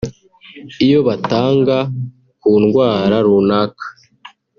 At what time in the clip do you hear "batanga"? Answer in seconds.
1.07-1.77